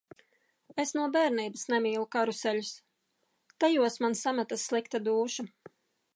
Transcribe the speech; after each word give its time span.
Es 0.83 0.93
no 0.99 1.03
bērnības 1.15 1.65
nemīlu 1.73 2.07
karuseļus. 2.15 2.73
Tajos 3.65 4.01
man 4.07 4.19
sametas 4.25 4.67
slikta 4.73 5.05
dūša! 5.11 5.49